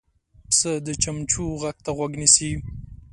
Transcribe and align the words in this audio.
پسه 0.47 0.71
د 0.85 0.87
چمچمو 1.03 1.57
غږ 1.61 1.77
ته 1.85 1.91
غوږ 1.97 2.11
نیسي. 2.21 2.51